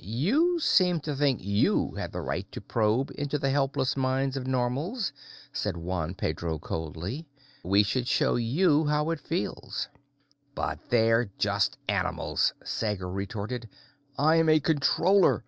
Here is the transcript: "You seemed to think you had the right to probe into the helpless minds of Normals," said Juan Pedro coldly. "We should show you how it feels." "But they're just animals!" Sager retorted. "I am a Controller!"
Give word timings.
"You 0.00 0.58
seemed 0.58 1.04
to 1.04 1.14
think 1.14 1.44
you 1.44 1.92
had 1.96 2.12
the 2.12 2.22
right 2.22 2.50
to 2.52 2.62
probe 2.62 3.10
into 3.10 3.38
the 3.38 3.50
helpless 3.50 3.94
minds 3.94 4.38
of 4.38 4.46
Normals," 4.46 5.12
said 5.52 5.76
Juan 5.76 6.14
Pedro 6.14 6.58
coldly. 6.58 7.26
"We 7.62 7.82
should 7.82 8.08
show 8.08 8.36
you 8.36 8.86
how 8.86 9.10
it 9.10 9.20
feels." 9.20 9.88
"But 10.54 10.78
they're 10.88 11.26
just 11.36 11.76
animals!" 11.90 12.54
Sager 12.64 13.10
retorted. 13.10 13.68
"I 14.16 14.36
am 14.36 14.48
a 14.48 14.60
Controller!" 14.60 15.44